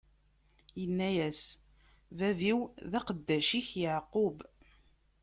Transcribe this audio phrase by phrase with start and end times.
[0.83, 1.41] Ini-yas:
[2.17, 2.59] Bab-iw,
[2.91, 4.37] d aqeddac-ik Yeɛqub.